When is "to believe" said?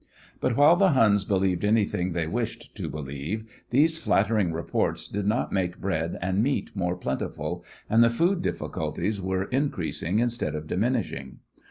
2.75-3.45